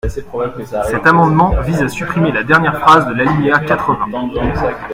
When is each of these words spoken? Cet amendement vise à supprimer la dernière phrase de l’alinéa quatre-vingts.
Cet 0.89 1.05
amendement 1.05 1.61
vise 1.61 1.83
à 1.83 1.87
supprimer 1.87 2.31
la 2.31 2.41
dernière 2.43 2.79
phrase 2.79 3.05
de 3.07 3.13
l’alinéa 3.13 3.59
quatre-vingts. 3.59 3.99